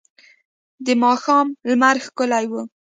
د 0.85 0.87
ماښام 1.03 1.47
لمر 1.69 1.95
ښکلی 2.05 2.45
و. 2.51 2.53